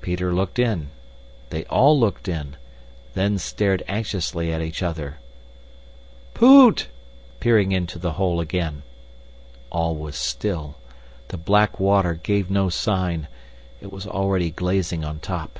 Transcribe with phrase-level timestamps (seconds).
[0.00, 0.90] Peter looked in.
[1.50, 2.54] They all looked in;
[3.14, 5.16] then stared anxiously at each other.
[6.32, 6.90] "Poot!" screamed Peter,
[7.40, 8.84] peering into the hole again.
[9.70, 10.76] All was still.
[11.26, 13.26] The black water gave no sign;
[13.80, 15.58] it was already glazing on top.